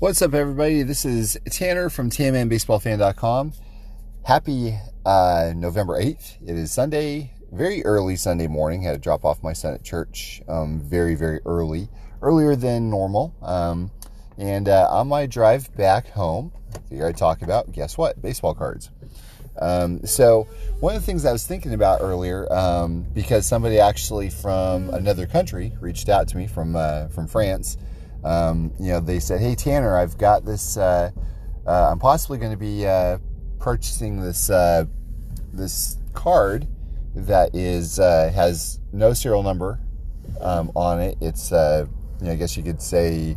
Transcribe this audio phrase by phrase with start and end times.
[0.00, 0.84] What's up, everybody?
[0.84, 3.52] This is Tanner from TMNBaseballFan.com.
[4.24, 6.36] Happy uh, November 8th.
[6.46, 8.82] It is Sunday, very early Sunday morning.
[8.82, 11.88] Had to drop off my son at church um, very, very early,
[12.22, 13.34] earlier than normal.
[13.42, 13.90] Um,
[14.36, 16.52] and uh, on my drive back home,
[16.88, 18.22] here I talk about, guess what?
[18.22, 18.90] Baseball cards.
[19.60, 20.44] Um, so,
[20.78, 25.26] one of the things I was thinking about earlier, um, because somebody actually from another
[25.26, 27.76] country reached out to me from uh, from France,
[28.24, 30.76] um, you know, they said, "Hey Tanner, I've got this.
[30.76, 31.10] Uh,
[31.66, 33.18] uh, I'm possibly going to be uh,
[33.58, 34.84] purchasing this uh,
[35.52, 36.66] this card
[37.14, 39.80] that is uh, has no serial number
[40.40, 41.16] um, on it.
[41.20, 43.36] It's, you know, I guess you could say,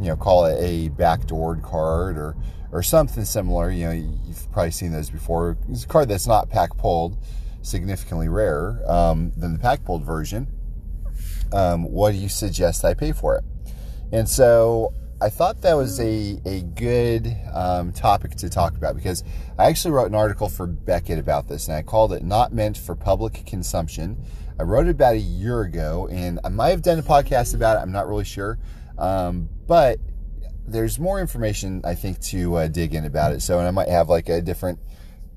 [0.00, 2.36] you know, call it a backdoored card or."
[2.74, 3.70] or something similar.
[3.70, 5.56] You know, you've probably seen those before.
[5.70, 7.16] It's a card that's not pack pulled,
[7.62, 10.48] significantly rarer um, than the pack pulled version.
[11.52, 13.44] Um, what do you suggest I pay for it?
[14.14, 19.24] And so I thought that was a, a good um, topic to talk about because
[19.58, 22.78] I actually wrote an article for Beckett about this and I called it Not Meant
[22.78, 24.16] for Public Consumption.
[24.56, 27.76] I wrote it about a year ago and I might have done a podcast about
[27.76, 27.80] it.
[27.80, 28.56] I'm not really sure.
[28.98, 29.98] Um, but
[30.64, 33.42] there's more information I think to uh, dig in about it.
[33.42, 34.78] So, and I might have like a different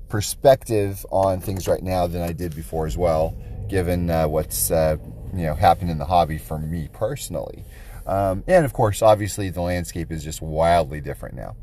[0.08, 3.36] perspective on things right now than I did before as well,
[3.68, 4.98] given uh, what's uh,
[5.34, 7.64] you know happened in the hobby for me personally.
[8.08, 11.56] Um, and of course, obviously, the landscape is just wildly different now.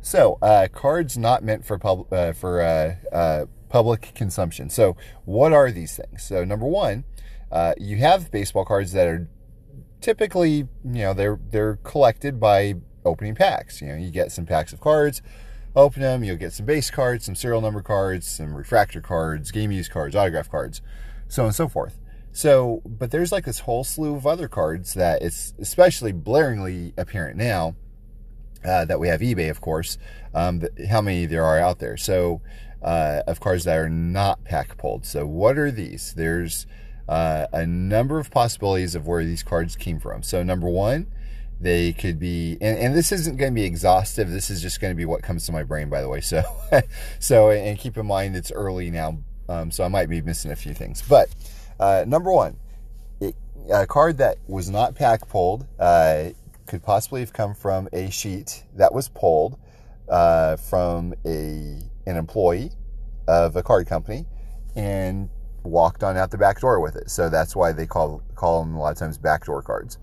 [0.00, 4.70] So, uh, cards not meant for pub- uh, for uh, public consumption.
[4.70, 6.24] So, what are these things?
[6.24, 7.04] So, number one,
[7.78, 9.28] you have baseball cards that are
[10.00, 13.82] typically, you know, they're they're collected by opening packs.
[13.82, 15.20] You know, you get some packs of cards,
[15.76, 19.72] open them, you'll get some base cards, some serial number cards, some refractor cards, game
[19.72, 20.80] use cards, autograph cards,
[21.28, 21.98] so on and so forth.
[22.38, 27.36] So, but there's like this whole slew of other cards that it's especially blaringly apparent
[27.36, 27.74] now
[28.64, 29.98] uh, that we have eBay, of course,
[30.34, 31.96] um, how many there are out there.
[31.96, 32.40] So,
[32.80, 35.04] uh, of cards that are not pack pulled.
[35.04, 36.14] So, what are these?
[36.14, 36.68] There's
[37.08, 40.22] uh, a number of possibilities of where these cards came from.
[40.22, 41.08] So, number one,
[41.60, 44.30] they could be, and, and this isn't going to be exhaustive.
[44.30, 46.20] This is just going to be what comes to my brain, by the way.
[46.20, 46.44] So,
[47.18, 49.18] so, and keep in mind it's early now,
[49.48, 51.02] um, so I might be missing a few things.
[51.02, 51.30] But
[51.78, 52.56] uh, number one,
[53.20, 53.34] it,
[53.72, 56.30] a card that was not pack pulled uh,
[56.66, 59.58] could possibly have come from a sheet that was pulled
[60.08, 62.70] uh, from a an employee
[63.26, 64.24] of a card company
[64.74, 65.28] and
[65.62, 67.10] walked on out the back door with it.
[67.10, 69.98] So that's why they call call them a lot of times backdoor cards.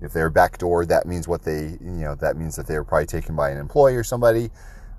[0.00, 3.06] If they're backdoor, that means what they you know that means that they were probably
[3.06, 4.50] taken by an employee or somebody,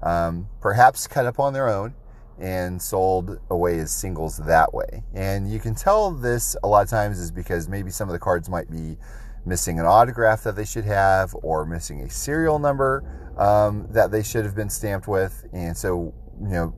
[0.03, 1.93] um, perhaps cut up on their own
[2.39, 5.03] and sold away as singles that way.
[5.13, 8.19] And you can tell this a lot of times is because maybe some of the
[8.19, 8.97] cards might be
[9.45, 13.03] missing an autograph that they should have or missing a serial number
[13.37, 15.45] um, that they should have been stamped with.
[15.53, 16.75] And so, you know,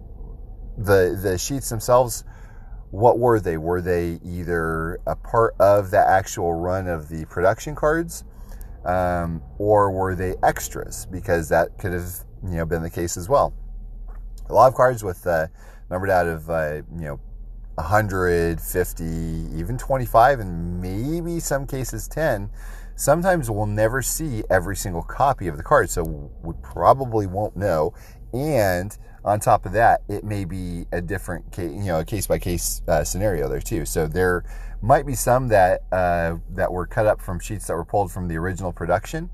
[0.77, 2.23] the the sheets themselves
[2.93, 3.57] what were they?
[3.57, 8.23] Were they either a part of the actual run of the production cards,
[8.85, 11.07] um, or were they extras?
[11.07, 12.13] Because that could have
[12.43, 13.51] you know been the case as well.
[14.49, 15.47] A lot of cards with uh,
[15.89, 17.19] numbered out of uh, you know
[17.75, 22.49] 150, even 25, and maybe some cases 10.
[22.95, 27.93] Sometimes we'll never see every single copy of the card, so we probably won't know.
[28.33, 28.95] And
[29.25, 32.37] on top of that, it may be a different case, you know, a case by
[32.37, 33.85] case scenario there too.
[33.85, 34.43] So there
[34.81, 38.27] might be some that uh, that were cut up from sheets that were pulled from
[38.27, 39.29] the original production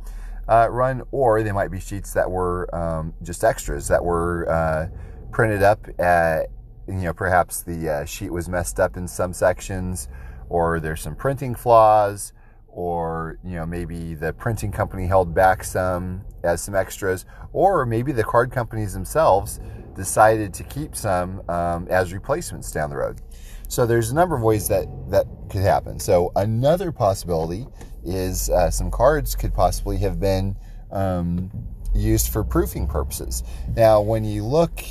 [0.50, 4.88] uh, run, or they might be sheets that were um, just extras that were uh,
[5.32, 5.88] printed up.
[6.00, 6.48] At,
[6.88, 10.10] you know, perhaps the uh, sheet was messed up in some sections,
[10.50, 12.34] or there's some printing flaws
[12.72, 18.12] or you know maybe the printing company held back some as some extras or maybe
[18.12, 19.60] the card companies themselves
[19.96, 23.20] decided to keep some um, as replacements down the road
[23.68, 27.66] so there's a number of ways that that could happen so another possibility
[28.04, 30.56] is uh, some cards could possibly have been
[30.92, 31.52] um,
[31.94, 33.44] used for proofing purposes
[33.76, 34.82] now when you look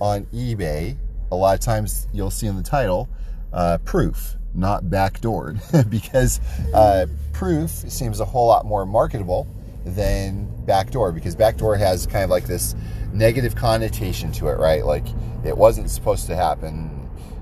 [0.00, 0.96] on ebay
[1.32, 3.08] a lot of times you'll see in the title
[3.52, 6.40] uh, proof not backdoored because
[6.74, 9.46] uh, proof seems a whole lot more marketable
[9.84, 12.74] than backdoor because backdoor has kind of like this
[13.12, 14.84] negative connotation to it, right?
[14.84, 15.06] Like
[15.44, 16.99] it wasn't supposed to happen.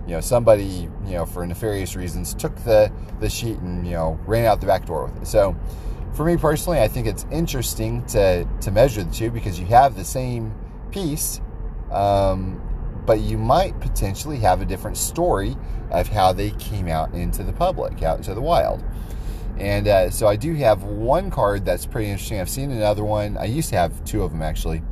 [0.08, 2.90] You know, somebody, you know, for nefarious reasons took the,
[3.20, 5.26] the sheet and, you know, ran out the back door with it.
[5.26, 5.54] So
[6.14, 9.96] for me personally, I think it's interesting to, to measure the two because you have
[9.96, 10.54] the same
[10.90, 11.42] piece,
[11.92, 12.58] um,
[13.04, 15.54] but you might potentially have a different story
[15.90, 18.82] of how they came out into the public, out into the wild.
[19.58, 22.40] And uh, so I do have one card that's pretty interesting.
[22.40, 23.36] I've seen another one.
[23.36, 24.82] I used to have two of them actually,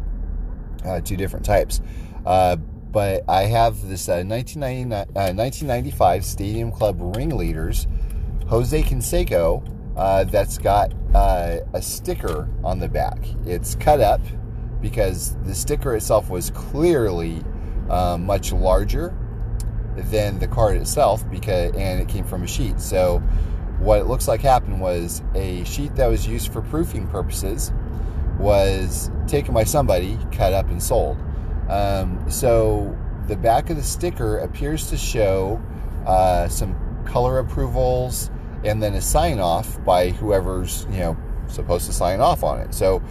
[0.85, 1.81] uh, two different types.
[2.27, 2.59] Uh,
[2.97, 7.87] but I have this 1995 uh, Stadium Club Ringleaders
[8.49, 9.63] Jose Canseco
[9.99, 13.19] uh, that's got uh, a sticker on the back.
[13.45, 14.23] It's cut up
[14.81, 17.45] because the sticker itself was clearly
[17.91, 19.15] uh, much larger
[19.97, 22.81] than the card itself because and it came from a sheet.
[22.81, 23.19] So
[23.79, 27.75] what it looks like happened was a sheet that was used for proofing purposes
[28.39, 31.19] was taken by somebody, cut up and sold.
[31.69, 32.97] Um, so
[33.27, 35.61] the back of the sticker appears to show
[36.07, 38.31] uh, some color approvals
[38.65, 41.17] and then a sign off by whoever's you know
[41.49, 42.75] supposed to sign off on it.
[42.75, 43.03] So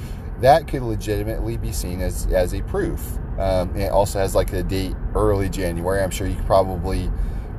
[0.41, 3.17] that could legitimately be seen as as a proof.
[3.39, 6.01] Um, it also has like a date early January.
[6.01, 7.11] I'm sure you could probably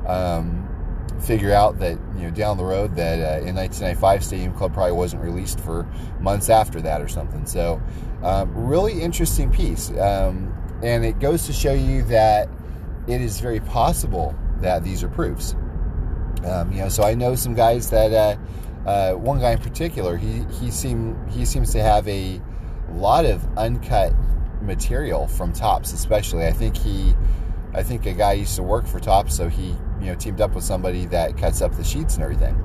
[0.07, 0.67] um,
[1.21, 4.93] figure out that you know down the road that uh, in 1995 Stadium Club probably
[4.93, 5.83] wasn't released for
[6.19, 7.45] months after that or something.
[7.45, 7.81] So
[8.23, 10.53] um, really interesting piece, um,
[10.83, 12.49] and it goes to show you that
[13.07, 15.55] it is very possible that these are proofs.
[16.45, 20.17] Um, you know, so I know some guys that uh, uh, one guy in particular,
[20.17, 22.41] he he seem he seems to have a
[22.91, 24.13] lot of uncut
[24.61, 26.45] material from Topps, especially.
[26.45, 27.15] I think he,
[27.73, 30.53] I think a guy used to work for Topps, so he you know teamed up
[30.53, 32.55] with somebody that cuts up the sheets and everything.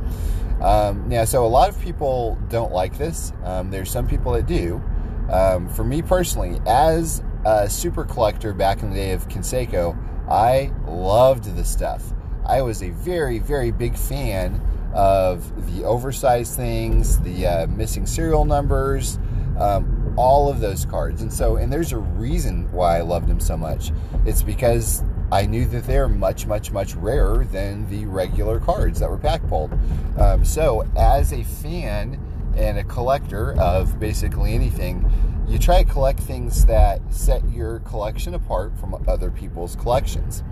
[0.60, 3.32] Um, yeah, so a lot of people don't like this.
[3.42, 4.82] Um, there's some people that do.
[5.30, 9.96] Um, for me personally, as a super collector back in the day of Canseco,
[10.28, 12.12] I loved the stuff.
[12.46, 14.60] I was a very, very big fan
[14.94, 19.18] of the oversized things, the uh, missing serial numbers,
[19.58, 21.22] um, all of those cards.
[21.22, 23.92] And so, and there's a reason why I loved them so much.
[24.26, 29.08] It's because I knew that they're much, much, much rarer than the regular cards that
[29.08, 29.72] were pack pulled.
[30.18, 32.20] Um, so, as a fan
[32.56, 35.10] and a collector of basically anything,
[35.48, 40.42] you try to collect things that set your collection apart from other people's collections.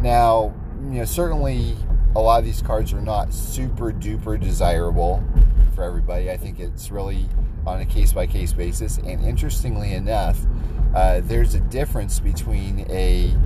[0.00, 0.54] Now,
[0.84, 1.76] you know, certainly
[2.14, 5.22] a lot of these cards are not super duper desirable
[5.74, 6.30] for everybody.
[6.30, 7.28] I think it's really
[7.66, 8.98] on a case by case basis.
[8.98, 10.38] And interestingly enough,
[10.94, 13.36] uh, there's a difference between a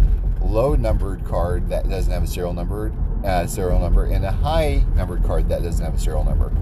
[0.41, 2.93] low numbered card that doesn't have a serial number,
[3.25, 6.53] uh, serial number, and a high numbered card that doesn't have a serial number.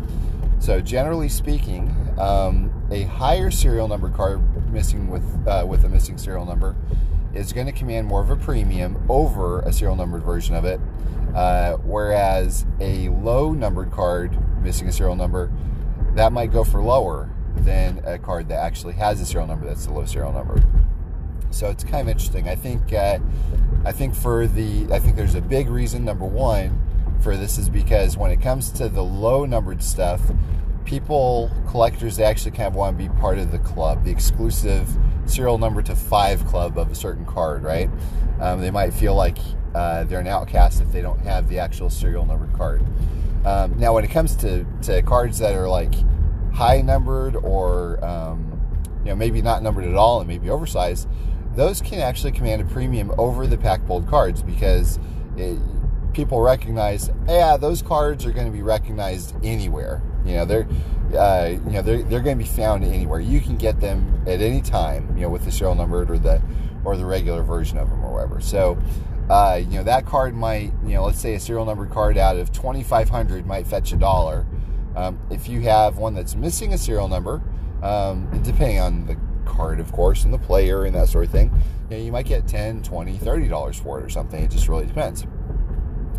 [0.62, 6.16] So generally speaking, um, a higher serial number card missing with uh, with a missing
[6.16, 6.76] serial number
[7.34, 10.78] is going to command more of a premium over a serial numbered version of it,
[11.34, 15.50] uh, whereas a low numbered card missing a serial number
[16.14, 19.86] that might go for lower than a card that actually has a serial number that's
[19.86, 20.62] a low serial number.
[21.50, 22.48] So it's kind of interesting.
[22.48, 23.18] I think uh,
[23.84, 26.04] I think for the I think there's a big reason.
[26.04, 26.80] Number one
[27.22, 30.20] for this is because when it comes to the low numbered stuff,
[30.84, 34.88] people, collectors, they actually kind of want to be part of the club, the exclusive
[35.26, 37.88] serial number to five club of a certain card, right?
[38.40, 39.38] Um, they might feel like
[39.74, 42.82] uh, they're an outcast if they don't have the actual serial numbered card.
[43.44, 45.94] Um, now, when it comes to, to cards that are like
[46.52, 48.60] high numbered or um,
[49.04, 51.08] you know maybe not numbered at all and maybe oversized,
[51.54, 54.98] those can actually command a premium over the pack pulled cards because
[55.36, 55.58] it,
[56.12, 60.02] people recognize, yeah, those cards are going to be recognized anywhere.
[60.24, 60.68] You know, they're
[61.16, 63.20] uh, you know they're, they're going to be found anywhere.
[63.20, 65.14] You can get them at any time.
[65.16, 66.40] You know, with the serial numbered or the
[66.84, 68.40] or the regular version of them or whatever.
[68.40, 68.78] So.
[69.30, 72.36] Uh, you know that card might, you know, let's say a serial numbered card out
[72.36, 74.44] of 2,500 might fetch a dollar.
[74.96, 77.40] Um, if you have one that's missing a serial number,
[77.82, 81.50] um, depending on the card, of course, and the player and that sort of thing,
[81.88, 84.42] you, know, you might get 10, 20, 30 dollars for it or something.
[84.42, 85.24] It just really depends.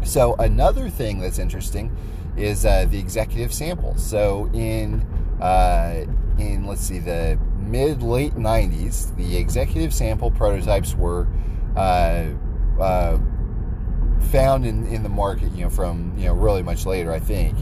[0.04, 1.96] So another thing that's interesting
[2.38, 3.96] is uh, the executive sample.
[3.98, 5.02] So in
[5.42, 6.06] uh,
[6.38, 11.28] in let's see the mid late 90s, the executive sample prototypes were
[11.76, 12.26] uh,
[12.80, 13.18] uh,
[14.32, 15.52] found in, in the market.
[15.54, 17.58] You know from you know really much later, I think,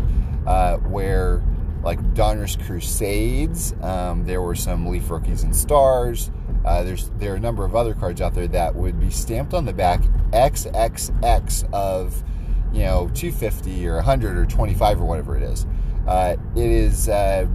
[0.45, 1.43] uh, where
[1.83, 6.29] like Donruss Crusades, um, there were some Leaf Rookies and Stars.
[6.65, 9.53] Uh, there's there are a number of other cards out there that would be stamped
[9.53, 10.01] on the back
[10.31, 12.23] XXX of
[12.71, 15.65] you know 250 or 100 or 25 or whatever it is.
[16.07, 17.47] Uh, it is uh,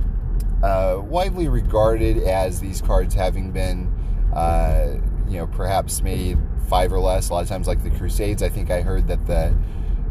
[0.63, 3.93] uh, widely regarded as these cards having been
[4.35, 4.97] uh,
[5.29, 7.31] you know perhaps made five or less.
[7.31, 9.57] A lot of times, like the Crusades, I think I heard that the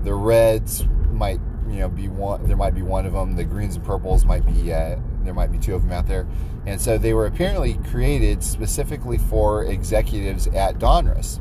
[0.04, 2.46] the Reds might you know be one.
[2.48, 3.36] There might be one of them.
[3.36, 6.28] The Greens and Purples might be uh, there might be two of them out there.
[6.66, 11.40] And so they were apparently created specifically for executives at Donruss.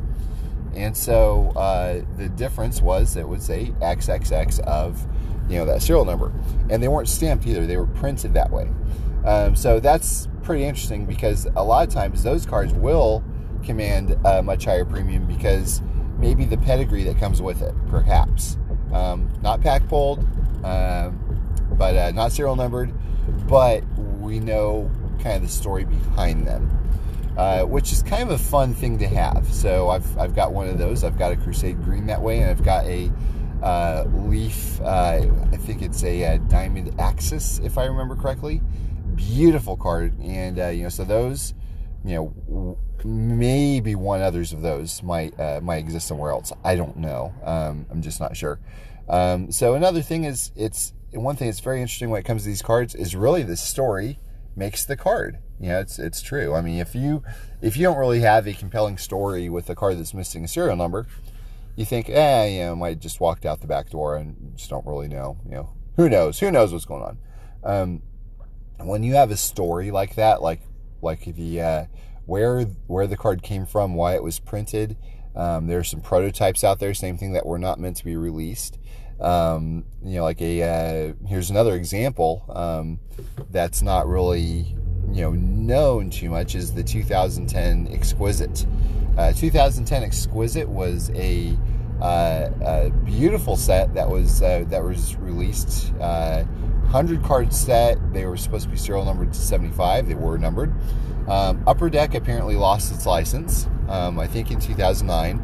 [0.74, 5.06] And so uh, the difference was it would say XXX of
[5.48, 6.32] you know, that serial number.
[6.70, 8.70] And they weren't stamped either; they were printed that way.
[9.24, 13.24] Um, so that's pretty interesting because a lot of times those cards will
[13.62, 15.82] command a much higher premium because
[16.18, 18.58] maybe the pedigree that comes with it, perhaps.
[18.92, 20.20] Um, not pack pulled,
[20.64, 21.18] um,
[21.72, 22.92] but uh, not serial numbered,
[23.48, 23.82] but
[24.20, 26.70] we know kind of the story behind them,
[27.36, 29.46] uh, which is kind of a fun thing to have.
[29.52, 31.04] So I've, I've got one of those.
[31.04, 33.10] I've got a Crusade Green that way, and I've got a
[33.62, 38.60] uh, Leaf, uh, I think it's a, a, uh, Diamond Axis, if I remember correctly.
[39.14, 40.18] Beautiful card.
[40.20, 41.54] And, uh, you know, so those,
[42.04, 46.52] you know, maybe one others of those might uh, might exist somewhere else.
[46.64, 47.34] I don't know.
[47.42, 48.58] Um, I'm just not sure.
[49.08, 52.48] Um, so another thing is, it's one thing that's very interesting when it comes to
[52.48, 54.18] these cards is really the story
[54.56, 55.38] makes the card.
[55.60, 56.54] You know, it's it's true.
[56.54, 57.22] I mean, if you
[57.62, 60.76] if you don't really have a compelling story with a card that's missing a serial
[60.76, 61.06] number,
[61.76, 64.86] you think, eh, you know, might just walked out the back door and just don't
[64.86, 65.38] really know.
[65.44, 66.38] You know, who knows?
[66.40, 67.18] Who knows what's going on?
[67.62, 68.02] Um,
[68.78, 70.60] when you have a story like that, like
[71.00, 71.84] like the uh,
[72.26, 74.96] where where the card came from, why it was printed.
[75.36, 78.78] Um, there's some prototypes out there, same thing that were not meant to be released.
[79.20, 82.98] Um, you know, like a uh, here's another example um,
[83.50, 84.74] that's not really
[85.12, 88.66] you know known too much is the 2010 Exquisite.
[89.16, 91.56] Uh, 2010 Exquisite was a,
[92.02, 95.92] uh, a beautiful set that was uh, that was released.
[96.00, 96.44] Uh,
[96.84, 97.98] 100 card set.
[98.12, 100.06] They were supposed to be serial numbered to 75.
[100.06, 100.72] They were numbered.
[101.28, 105.42] Um, Upper Deck apparently lost its license, um, I think in 2009.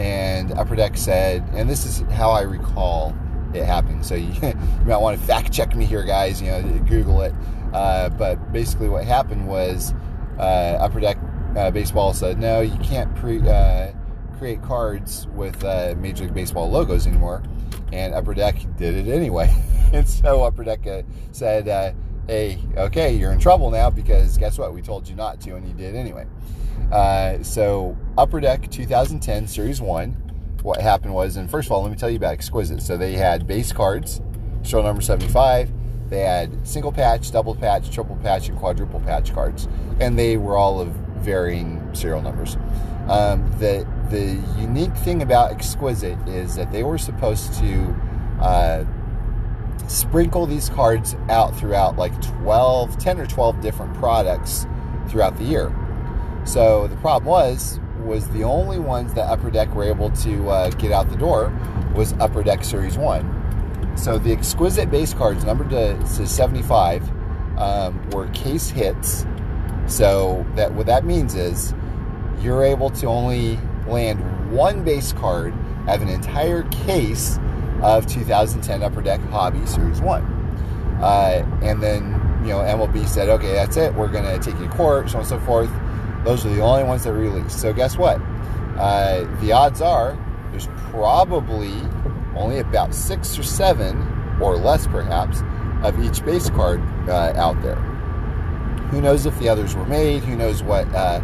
[0.00, 3.14] And Upper Deck said, and this is how I recall
[3.52, 4.06] it happened.
[4.06, 4.54] So you, you
[4.86, 6.40] might want to fact check me here, guys.
[6.40, 7.34] You know, Google it.
[7.74, 9.92] Uh, but basically, what happened was
[10.38, 11.18] uh, Upper Deck
[11.54, 13.92] uh, Baseball said, no, you can't pre, uh,
[14.38, 17.42] create cards with uh, Major League Baseball logos anymore.
[17.92, 19.54] And Upper Deck did it anyway.
[19.92, 21.02] and so Upper Deck uh,
[21.32, 21.94] said,
[22.26, 24.72] hey, okay, you're in trouble now because guess what?
[24.72, 26.26] We told you not to, and you did anyway.
[26.92, 30.10] Uh, so, Upper Deck 2010 Series 1,
[30.62, 32.82] what happened was, and first of all, let me tell you about Exquisite.
[32.82, 34.20] So, they had base cards,
[34.62, 35.72] show number 75.
[36.10, 39.68] They had single patch, double patch, triple patch, and quadruple patch cards,
[40.00, 42.56] and they were all of varying serial numbers.
[43.08, 47.94] Um, the the unique thing about Exquisite is that they were supposed to
[48.40, 48.84] uh,
[49.88, 54.66] sprinkle these cards out throughout like 12, 10 or 12 different products
[55.08, 55.72] throughout the year.
[56.44, 60.70] So the problem was, was the only ones that Upper Deck were able to uh,
[60.70, 61.52] get out the door
[61.94, 63.96] was Upper Deck Series 1.
[63.96, 67.08] So the exquisite base cards, numbered to, to 75,
[67.58, 69.26] um, were case hits.
[69.86, 71.74] So that what that means is
[72.40, 75.52] you're able to only land one base card
[75.88, 77.38] of an entire case
[77.82, 80.22] of 2010 Upper Deck Hobby Series 1.
[81.02, 82.04] Uh, and then,
[82.42, 83.94] you know, MLB said, okay, that's it.
[83.94, 85.70] We're going to take you to court, so on and so forth.
[86.24, 87.60] Those are the only ones that released.
[87.60, 88.20] So guess what?
[88.76, 90.18] Uh, the odds are
[90.50, 91.72] there's probably
[92.36, 93.96] only about six or seven,
[94.40, 95.42] or less perhaps,
[95.82, 97.76] of each base card uh, out there.
[98.90, 100.24] Who knows if the others were made?
[100.24, 101.20] Who knows what uh,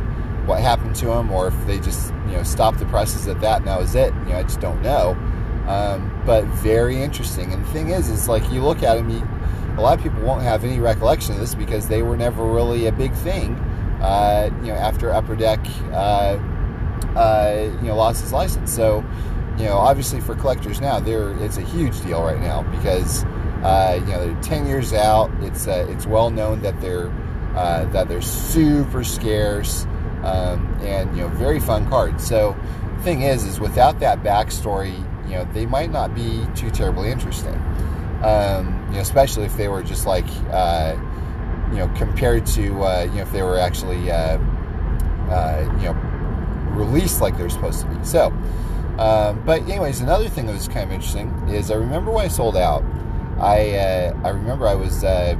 [0.46, 3.58] what happened to them, or if they just you know stopped the presses at that
[3.58, 4.14] and that was it?
[4.14, 5.10] You know, I just don't know.
[5.66, 7.52] Um, but very interesting.
[7.52, 9.28] And the thing is, is like you look at them, you,
[9.76, 12.86] a lot of people won't have any recollection of this because they were never really
[12.86, 13.56] a big thing.
[14.06, 15.60] Uh, you know, after Upper Deck,
[15.92, 16.38] uh,
[17.16, 18.72] uh, you know, lost his license.
[18.72, 19.04] So,
[19.58, 23.24] you know, obviously for collectors now, there it's a huge deal right now because
[23.64, 25.30] uh, you know they're ten years out.
[25.42, 27.08] It's uh, it's well known that they're
[27.54, 29.86] that they're super scarce
[30.22, 32.26] um, and you know very fun cards.
[32.26, 32.56] So,
[33.00, 37.54] thing is, is without that backstory you know, they might not be too terribly interesting.
[38.22, 40.96] Um, you know, especially if they were just like, uh,
[41.70, 44.38] you know, compared to, uh, you know, if they were actually, uh,
[45.30, 45.92] uh you know,
[46.72, 48.04] released like they're supposed to be.
[48.04, 48.26] So,
[48.98, 52.28] um, but anyways, another thing that was kind of interesting is I remember when I
[52.28, 52.84] sold out,
[53.38, 55.36] I uh, I remember I was uh,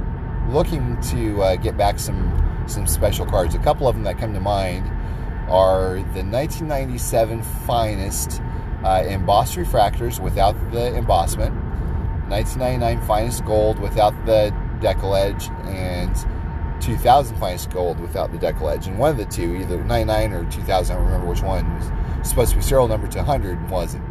[0.49, 2.33] looking to get back some
[2.67, 3.55] some special cards.
[3.55, 4.87] A couple of them that come to mind
[5.49, 8.41] are the 1997 finest
[8.83, 11.53] uh, embossed refractors without the embossment,
[12.29, 16.15] 1999 finest gold without the decal edge, and
[16.81, 18.87] 2000 finest gold without the decal edge.
[18.87, 21.73] And one of the two, either 99 or 2000, I don't remember which one,
[22.19, 24.03] was supposed to be serial number to 100 and wasn't.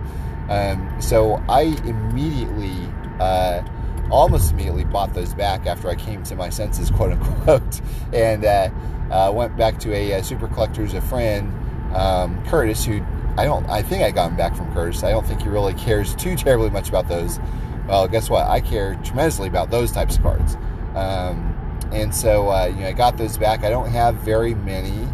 [0.48, 2.76] Um, so I immediately,
[3.20, 3.62] uh,
[4.10, 7.80] almost immediately bought those back after I came to my senses, quote unquote,
[8.12, 8.70] and uh,
[9.10, 11.52] uh, went back to a, a super collector's, a friend,
[11.94, 13.04] um, Curtis, who
[13.38, 13.68] I don't.
[13.68, 15.02] I think I got him back from Curtis.
[15.02, 17.38] I don't think he really cares too terribly much about those.
[17.86, 18.46] Well, guess what?
[18.46, 20.56] I care tremendously about those types of cards.
[20.94, 21.52] Um,
[21.92, 23.62] and so, uh, you know, I got those back.
[23.62, 25.08] I don't have very many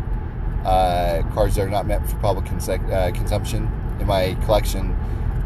[0.64, 4.97] uh, cards that are not meant for public uh, consumption in my collection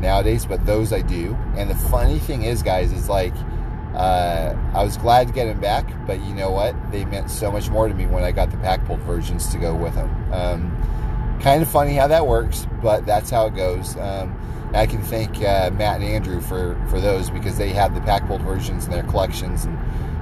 [0.01, 1.37] nowadays, but those I do.
[1.57, 3.35] And the funny thing is, guys, is like
[3.97, 6.75] uh, I was glad to get them back, but you know what?
[6.93, 9.59] They meant so much more to me when I got the pack pulled versions to
[9.59, 10.33] go with them.
[10.33, 13.97] Um, kind of funny how that works, but that's how it goes.
[13.97, 14.39] Um,
[14.75, 18.27] I can thank uh, Matt and Andrew for, for those because they had the pack
[18.27, 19.79] pulled versions in their collections, and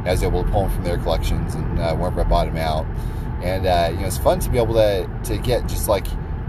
[0.06, 2.56] I was able to pull them from their collections, and uh, whenever I bought them
[2.56, 2.86] out.
[3.42, 6.06] And uh, you know, it's fun to be able to to get just like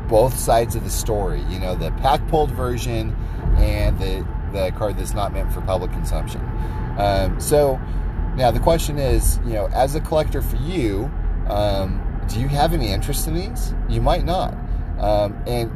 [0.08, 1.42] both sides of the story.
[1.50, 3.16] You know, the pack pulled version
[3.58, 6.42] and the the card that's not meant for public consumption.
[6.98, 7.78] Um, so
[8.36, 11.12] now the question is, you know, as a collector for you,
[11.48, 13.74] um, do you have any interest in these?
[13.90, 14.54] You might not.
[15.00, 15.72] Um, and,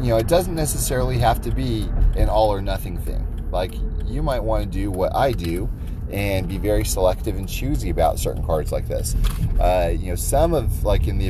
[0.00, 3.26] you know, it doesn't necessarily have to be an all or nothing thing.
[3.50, 3.72] Like,
[4.06, 5.68] you might want to do what I do
[6.10, 9.16] and be very selective and choosy about certain cards like this.
[9.58, 11.28] Uh, you know, some of, like, in the,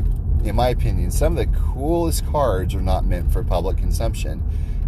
[0.49, 4.43] in my opinion, some of the coolest cards are not meant for public consumption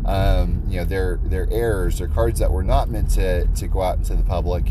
[0.04, 1.98] um, you know, they're, they're errors.
[1.98, 4.64] They're cards that were not meant to, to go out into the public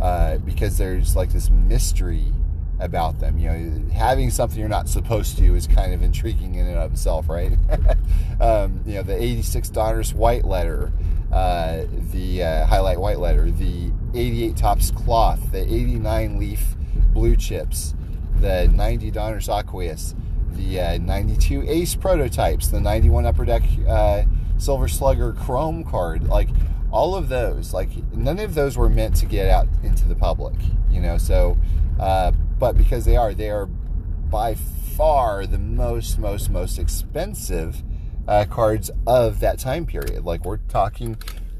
[0.00, 2.32] uh, because there's like this mystery
[2.78, 3.38] about them.
[3.38, 6.92] You know, having something you're not supposed to is kind of intriguing in and of
[6.92, 7.52] itself, right?
[8.40, 10.92] um, you know, the 86 Donruss white letter,
[11.32, 16.76] uh, the uh, highlight white letter, the 88 Topps cloth, the 89 leaf
[17.12, 17.94] blue chips,
[18.40, 20.14] the 90 Donruss aqueous,
[20.52, 24.22] the uh, 92 Ace prototypes, the 91 Upper Deck uh,
[24.58, 26.48] Silver Slugger Chrome card, like
[26.90, 30.54] all of those, like none of those were meant to get out into the public,
[30.90, 31.18] you know.
[31.18, 31.58] So,
[31.98, 37.82] uh, but because they are, they are by far the most, most, most expensive
[38.28, 40.24] uh, cards of that time period.
[40.24, 41.16] Like we're talking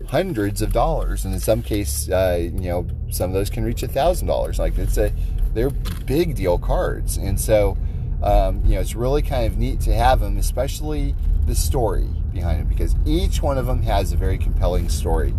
[0.08, 3.82] hundreds of dollars, and in some case, uh, you know, some of those can reach
[3.82, 4.58] a thousand dollars.
[4.58, 5.12] Like it's a,
[5.54, 7.76] they're big deal cards, and so.
[8.22, 12.60] Um, you know, it's really kind of neat to have them, especially the story behind
[12.60, 15.34] it because each one of them has a very compelling story.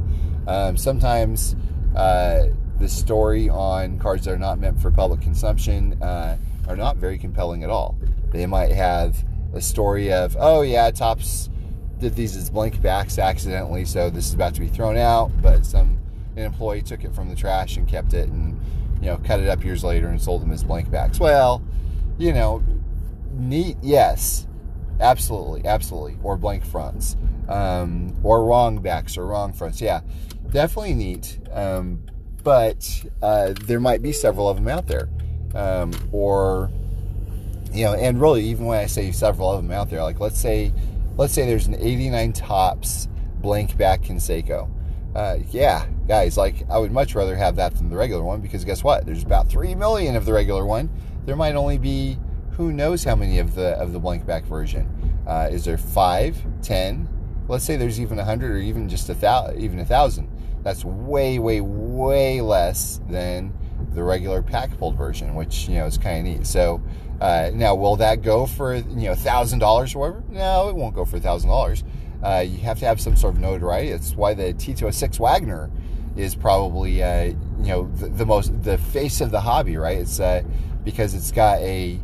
[0.48, 1.56] Um, sometimes
[1.96, 2.46] uh,
[2.80, 6.38] the story on cards that are not meant for public consumption uh,
[6.68, 7.98] are not very compelling at all.
[8.32, 9.24] They might have
[9.58, 11.50] a story of, oh yeah, Topps
[12.00, 15.66] did these as blank backs accidentally, so this is about to be thrown out, but
[15.66, 16.00] some
[16.36, 18.60] an employee took it from the trash and kept it and
[19.02, 21.20] you know cut it up years later and sold them as blank backs.
[21.20, 21.64] Well,
[22.20, 22.64] you know,
[23.34, 24.48] neat, yes,
[25.00, 26.18] Absolutely, absolutely.
[26.24, 27.16] Or blank fronts.
[27.48, 29.80] Um, or wrong backs or wrong fronts.
[29.80, 30.02] Yeah,
[30.52, 31.40] definitely neat.
[31.52, 32.04] Um,
[32.44, 35.10] but uh, there might be several of them out there.
[35.54, 36.72] Um, or,
[37.78, 40.40] you know, and really, even when I say several of them out there, like let's
[40.40, 40.74] say,
[41.16, 43.08] let's say there's an 89 Topps
[43.40, 44.70] blank back Canseco.
[45.16, 48.66] Uh, yeah, guys, like I would much rather have that than the regular one because
[48.66, 49.06] guess what?
[49.06, 50.90] There's about 3 million of the regular one.
[51.26, 52.18] There might only be
[52.52, 54.90] who knows how many of the of the blank back version?
[55.28, 57.08] Uh, is there five, ten?
[57.48, 60.30] Let's say there's even a hundred or even just a thousand, even a thousand.
[60.64, 63.54] That's way, way, way less than
[63.94, 66.48] the regular pack pulled version, which you know is kind of neat.
[66.48, 66.82] So
[67.20, 70.24] uh, now, will that go for you know thousand dollars or whatever?
[70.30, 71.84] No, it won't go for thousand uh, dollars.
[72.24, 73.90] You have to have some sort of notoriety.
[73.90, 75.72] It's why the T206 Wagner
[76.18, 79.98] is probably uh, you know the, the, most the face of the hobby, right?
[79.98, 80.44] It's uh,
[80.84, 82.00] because it's got a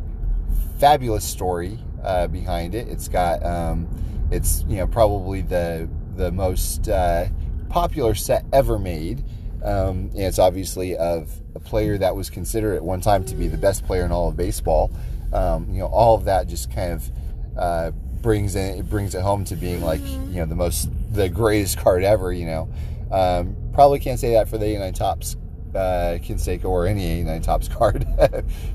[0.78, 2.88] fabulous story uh, behind it.
[2.88, 3.88] It's got um,
[4.30, 7.26] it's you know probably the the most uh,
[7.68, 9.24] popular set ever made.
[9.64, 13.48] Um, and it's obviously of a player that was considered at one time to be
[13.48, 14.90] the best player in all of baseball.
[15.32, 17.10] Um, you know, all of that just kind of
[17.56, 17.90] uh,
[18.22, 21.78] brings in, it brings it home to being like you know the most the greatest
[21.78, 22.32] card ever.
[22.32, 22.68] You know,
[23.10, 25.36] um, probably can't say that for the 89 Topps
[25.74, 26.18] uh,
[26.64, 28.06] or any 89 Topps card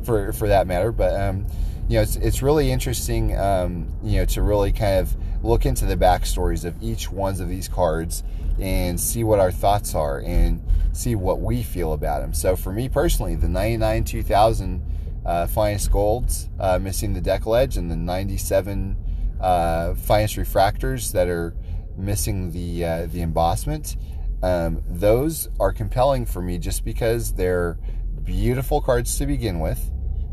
[0.04, 1.46] for for that matter, but um,
[1.90, 5.86] you know, it's, it's really interesting, um, you know, to really kind of look into
[5.86, 8.24] the backstories of each ones of these cards
[8.60, 10.62] and see what our thoughts are and
[10.94, 12.34] see what we feel about them.
[12.34, 14.86] So for me personally, the 99 2000
[15.26, 18.98] uh, finest golds uh, missing the decal edge and the 97
[19.40, 21.56] uh, finest refractors that are
[21.98, 23.98] missing the uh, the embossment.
[24.42, 27.78] Um, those are compelling for me just because they're
[28.24, 29.92] beautiful cards to begin with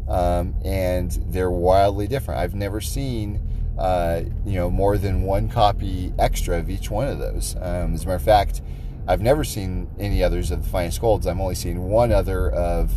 [0.08, 2.40] um, and they're wildly different.
[2.40, 3.40] I've never seen
[3.78, 7.56] uh, you know more than one copy extra of each one of those.
[7.56, 8.62] Um, as a matter of fact,
[9.06, 11.26] I've never seen any others of the finest golds.
[11.26, 12.92] I've only seen one other of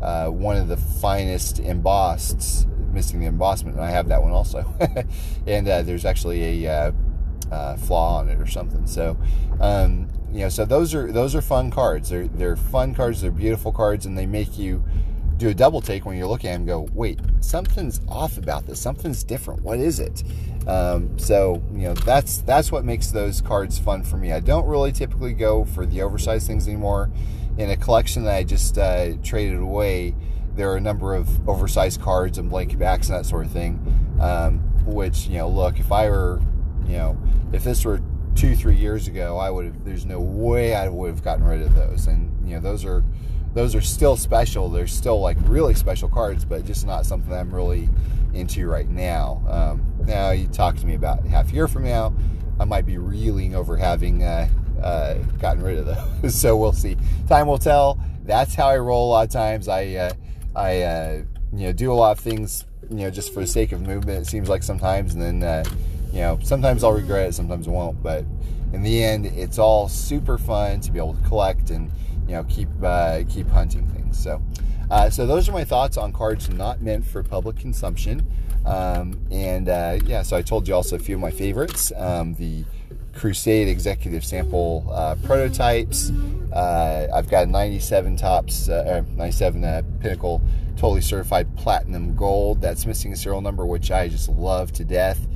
[0.00, 4.74] uh, one of the finest embossed, missing the embossment, and I have that one also.
[5.46, 6.92] and uh, there's actually a uh,
[7.52, 8.86] uh, flaw on it or something.
[8.86, 9.16] So
[9.60, 12.08] um, you know, so those are those are fun cards.
[12.08, 13.20] They're they're fun cards.
[13.20, 14.84] They're beautiful cards, and they make you
[15.36, 16.66] do a double take when you're looking at them.
[16.66, 18.80] go, wait, something's off about this.
[18.80, 19.62] Something's different.
[19.62, 20.22] What is it?
[20.66, 24.32] Um, so you know, that's that's what makes those cards fun for me.
[24.32, 27.10] I don't really typically go for the oversized things anymore.
[27.58, 30.14] In a collection that I just uh, traded away,
[30.54, 33.80] there are a number of oversized cards and blank backs and that sort of thing.
[34.20, 36.40] Um, which you know, look, if I were,
[36.86, 37.18] you know,
[37.52, 38.00] if this were
[38.34, 39.84] two, three years ago, I would have.
[39.84, 42.06] There's no way I would have gotten rid of those.
[42.06, 43.04] And you know, those are
[43.54, 44.68] those are still special.
[44.68, 47.88] They're still like really special cards, but just not something I'm really
[48.34, 49.42] into right now.
[49.48, 52.14] Um, now you talk to me about half a year from now,
[52.58, 54.48] I might be reeling over having uh,
[54.82, 55.86] uh, gotten rid of
[56.22, 56.34] those.
[56.40, 56.96] so we'll see.
[57.28, 57.98] Time will tell.
[58.24, 59.68] That's how I roll a lot of times.
[59.68, 60.12] I uh,
[60.54, 63.72] I uh, you know do a lot of things you know just for the sake
[63.72, 64.22] of movement.
[64.22, 65.64] It seems like sometimes, and then uh,
[66.12, 68.02] you know, sometimes I'll regret it, sometimes I won't.
[68.02, 68.24] But
[68.72, 71.90] in the end, it's all super fun to be able to collect and
[72.26, 74.22] you know keep uh, keep hunting things.
[74.22, 74.42] So,
[74.90, 78.26] uh, so those are my thoughts on cards not meant for public consumption.
[78.64, 81.92] Um, and uh, yeah, so I told you also a few of my favorites.
[81.96, 82.64] Um, the
[83.14, 86.10] Crusade Executive Sample uh, prototypes.
[86.52, 90.40] Uh, I've got 97 Topps, uh, 97 Pinnacle
[90.76, 92.60] Totally Certified Platinum Gold.
[92.60, 95.26] That's missing a serial number, which I just love to death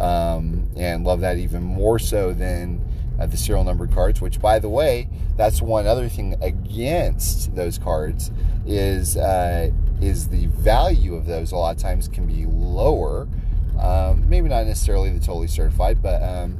[0.00, 2.80] um, and love that even more so than
[3.22, 4.20] uh, the serial numbered cards.
[4.20, 8.30] Which, by the way, that's one other thing against those cards
[8.66, 11.52] is uh, is the value of those.
[11.52, 13.28] A lot of times can be lower.
[13.78, 16.58] Um, maybe not necessarily the totally certified, but um,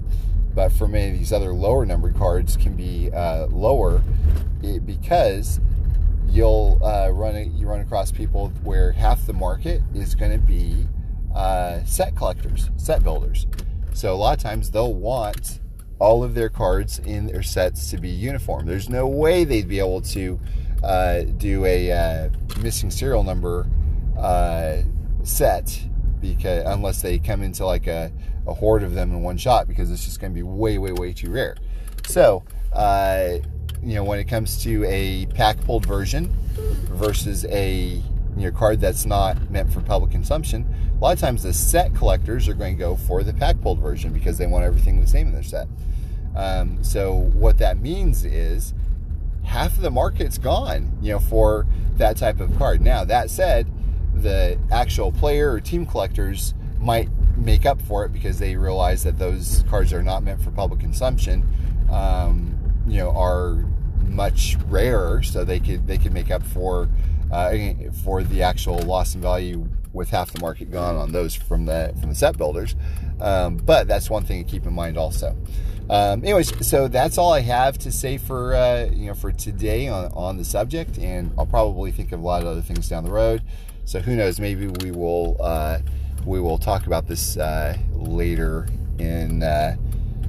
[0.54, 4.02] but for many of these other lower numbered cards can be uh, lower
[4.84, 5.60] because
[6.28, 10.86] you'll uh, run you run across people where half the market is going to be
[11.34, 13.46] uh, set collectors, set builders.
[13.94, 15.60] So a lot of times they'll want
[16.02, 18.66] all of their cards in their sets to be uniform.
[18.66, 20.40] There's no way they'd be able to
[20.82, 23.68] uh, do a uh, missing serial number
[24.18, 24.78] uh,
[25.22, 25.80] set
[26.20, 28.10] because unless they come into like a,
[28.48, 30.90] a, horde of them in one shot because it's just going to be way way
[30.90, 31.56] way too rare.
[32.08, 33.34] So uh,
[33.80, 36.34] you know when it comes to a pack pulled version
[36.90, 38.02] versus a
[38.36, 42.48] your card that's not meant for public consumption, a lot of times the set collectors
[42.48, 45.28] are going to go for the pack pulled version because they want everything the same
[45.28, 45.68] in their set.
[46.34, 48.74] Um, so what that means is
[49.44, 51.66] half of the market's gone, you know, for
[51.96, 52.80] that type of card.
[52.80, 53.70] Now that said,
[54.14, 59.18] the actual player or team collectors might make up for it because they realize that
[59.18, 61.46] those cards are not meant for public consumption.
[61.90, 63.64] Um, you know, are
[64.08, 66.88] much rarer, so they could they could make up for
[67.32, 67.56] uh,
[68.04, 71.94] for the actual loss in value with half the market gone on those from the
[72.00, 72.74] from the set builders.
[73.20, 75.36] Um, but that's one thing to keep in mind also.
[75.90, 79.88] Um, anyways, so that's all I have to say for uh, you know for today
[79.88, 83.04] on, on the subject, and I'll probably think of a lot of other things down
[83.04, 83.42] the road.
[83.84, 84.38] So who knows?
[84.38, 85.80] Maybe we will uh,
[86.24, 88.68] we will talk about this uh, later
[88.98, 89.76] in uh,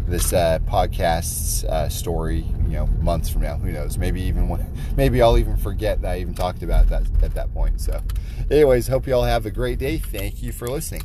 [0.08, 3.56] this uh, podcast's uh, story, you know, months from now.
[3.58, 3.98] Who knows?
[3.98, 7.54] Maybe even when, maybe I'll even forget that I even talked about that at that
[7.54, 7.80] point.
[7.82, 8.02] So,
[8.52, 9.98] anyways, hope you all have a great day.
[9.98, 11.04] Thank you for listening.